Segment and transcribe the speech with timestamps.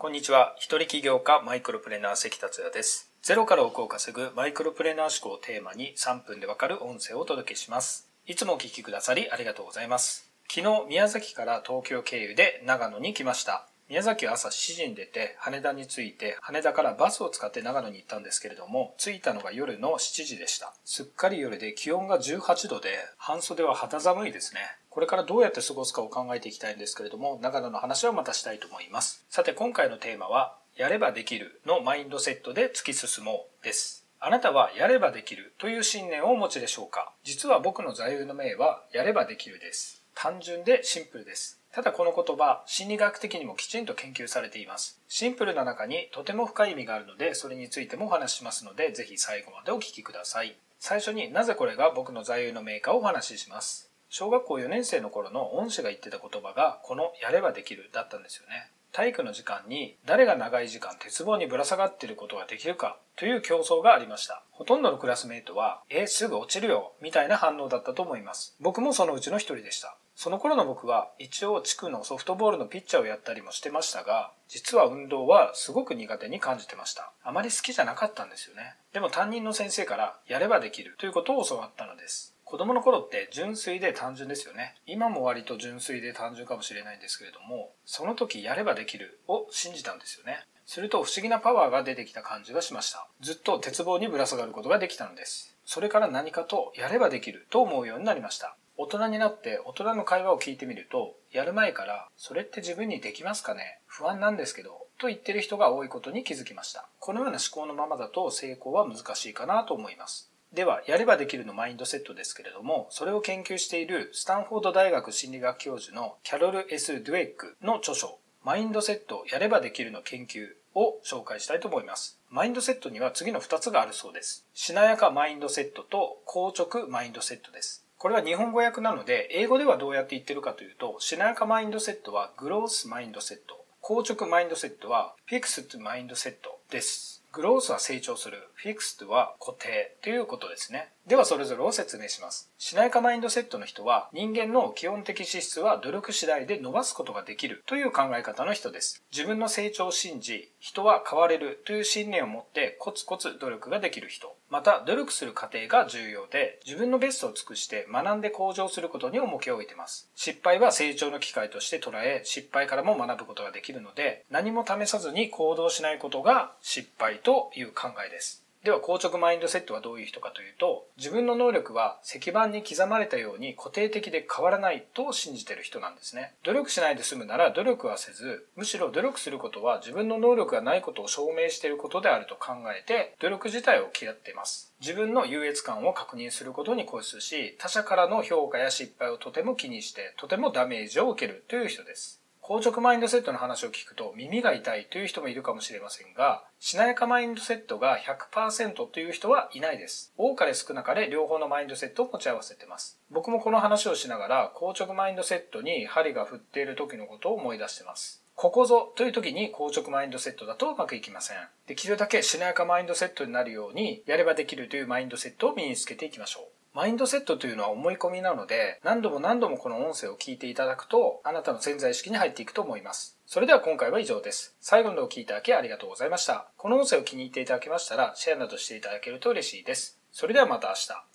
[0.00, 0.54] こんにちは。
[0.58, 3.10] 一人起業家マイクロプレーナー関達也です。
[3.20, 8.08] ゼロから億を稼ぐマイクロプレーナー思考をテーマに3分でわかる音声をお届けします。
[8.24, 10.30] いつもお聴きくださりありがとうございます。
[10.48, 13.66] 昨日宮崎から東京経由で長野に来ました。
[13.88, 20.74] 宮崎は朝7時に出て羽田に着いて羽田からバスを使って長野に行ったんですけれども着いたのが夜の7時でした。
[20.84, 24.60] すっかり夜で気温が18度で半袖は肌寒いですね。
[24.90, 29.24] これからどうやって過ごすかを考えていきたいんですけれども長野の話はまたしたいと思います。
[29.30, 34.06] さて今回のテーマはやればできるのマインドセットで突き進もうです。
[34.20, 37.14] あなたはやればできるという信念をお持ちでしょうか？
[37.24, 40.02] 実は僕の座右の銘はやればできるです。
[40.20, 45.00] 単純でシンプルですただこの言葉、心理学的にもきちんと研究されています。
[45.06, 50.56] シンプルな中にとても深い意味があるので、それについてもお話ししますので、ぜひ最後までお聞きください。
[50.80, 53.92] 最初になぜこれが僕の座右の銘かをお話しします。
[54.08, 58.72] 小学校4年生の頃の恩師が言ってた言葉が、このやればできるだったんですよね。
[58.90, 64.42] 体育の時間に誰が長い時間鉄棒にぶら下がっていることができるかという競争がありました。
[64.50, 68.56] ほとんどのクラスメイトは、え、すぐ落ちるよ、みたいな反応だったと思います。
[68.58, 69.96] 僕もそのうちの一人でした。
[70.20, 77.12] その頃の僕は一応地区のソフトボールのピッチャーをやったりもしてましたが、実は運動はすごく苦手に感じてました。
[77.22, 78.74] あまり好きじゃなかったんですよね。
[78.92, 82.34] でも担任の先生からやればできるということを教わったのです。
[82.42, 84.74] 子供の頃って純粋で単純ですよね。
[84.86, 90.44] 今も割と純粋で単純かもしれないんですけれども、その時やればできるを信じたんですよね。
[90.66, 93.06] すると不思議なパワーが出てきた感じがしました。
[93.20, 95.54] ずっと鉄棒にぶら下がることができたのです。
[95.64, 98.56] それから何かとやればできると思うようになりました。
[98.80, 103.80] 大人になって大人の会話を聞いてみると、やる前から、それって自分にできますかね？
[103.88, 106.88] 不安なんですけど、と言ってる人が多いことに気づきました。
[107.00, 110.30] このような思考のままだと成功は難しいかなと思います。
[110.52, 122.20] では、やればできるのマインドセットですけれども、それを研究しているスタンフォード大学心理学教授のキャロル・ S・ ドゥエックの著書、マインドセットやればできるの研究を紹介したいと思います。
[122.30, 124.46] マインドセットには次の2つがあるそうです。
[124.54, 127.84] しなやかマインドセットと硬直マインドセットです。
[127.98, 137.18] これは日本語訳なので、英語ではどうやって言ってるかというと、しなやかマインドセットはグロースマインドセット、硬直マインドセットはフィクスマインドセットです。
[137.32, 140.92] グロースは成長する、フィクストは固定ということですね。
[141.06, 142.50] ではそれぞれを説明します。
[142.56, 149.02] しないかマインドセットの人は人間の基本的資質は努力次第で伸ばすことができるという考え方の人です。
[149.10, 154.37] 自分の成長を信じ、人は変われるという信念を持ってコツコツ努力ができる人。
[154.50, 160.10] また努力する過程が重要で自分のベストを尽くして学んで向上することに重きを置いています。
[160.14, 168.47] 失敗は成長の機会として捉え失敗からも学ぶことができるので何も試さずに行動しないことが失敗という考えです。
[168.64, 176.34] では、硬直マインドセットはどういう人かというと、自分の能力は石板に刻まれたように固定的で変わらないと信じている人なんですね。
[176.42, 184.74] 努力しないで済むなら努力はせず、むしろ努力することは自分の能力がないことを証明していることであると考えて、努力自体を嫌っています。
[184.80, 192.17] 自分の優越感を確認することに固執し、他者からの評価や失敗をとても気にして、とてもダメージを受けるという人です。
[192.48, 200.14] 硬直マインドセットの話を聞くと耳が痛いという人もいるかもしれませんが、しなやかマインドセットが100%という人はいないです。
[200.16, 202.98] 多かれ少なかれ両方のマインドセットを持ち合わせてます。
[203.10, 208.22] 僕もこの話をしながら、硬直マインドセットに針が振っている時のことを思い出してます。
[208.34, 211.36] ここぞという時に硬直マインドセットだとうまくいきません。
[211.66, 216.57] できるだけしなやかマインドセットになるように、やればできるというマインドセットを身につけていきましょう。
[216.78, 223.18] マインドセットというのは思い込みなので、何度も何度もこの音声を聞いていただくと、あなたの潜在意識に入っていくと思います。
[223.26, 224.54] それでは今回は以上です。
[224.60, 226.46] 最後までお聴きいただきありがとうございました。
[226.56, 229.98] この音声を気に入っていただけましたら、シェアなどしていただけると嬉しいです。
[230.12, 231.07] それではまた明日。